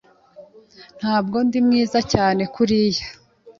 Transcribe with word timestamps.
Ntabwo 0.99 1.37
ndi 1.45 1.59
mwiza 1.65 1.99
cyane 2.13 2.43
kuriyi. 2.53 3.03